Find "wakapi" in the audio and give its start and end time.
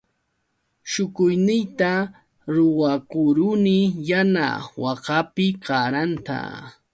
4.83-5.45